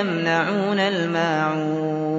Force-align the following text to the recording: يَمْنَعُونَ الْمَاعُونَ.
يَمْنَعُونَ 0.00 0.78
الْمَاعُونَ. 0.78 2.09